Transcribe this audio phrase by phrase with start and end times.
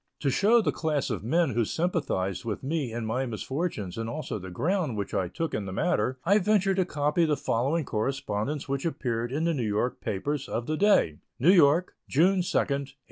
[0.21, 4.39] To show the class of men who sympathized with me in my misfortunes and also
[4.39, 8.67] the ground which I took in the matter I venture to copy the following correspondence
[8.67, 12.95] which appeared in the New York papers of the day: NEW YORK, June 2, 1856.